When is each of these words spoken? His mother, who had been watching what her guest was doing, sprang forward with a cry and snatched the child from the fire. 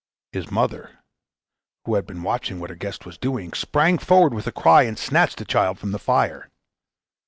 His 0.31 0.49
mother, 0.49 0.97
who 1.85 1.93
had 1.93 2.07
been 2.07 2.23
watching 2.23 2.59
what 2.59 2.71
her 2.71 2.75
guest 2.75 3.05
was 3.05 3.19
doing, 3.19 3.53
sprang 3.53 3.99
forward 3.99 4.33
with 4.33 4.47
a 4.47 4.51
cry 4.51 4.81
and 4.81 4.97
snatched 4.97 5.37
the 5.37 5.45
child 5.45 5.77
from 5.77 5.91
the 5.91 5.99
fire. 5.99 6.49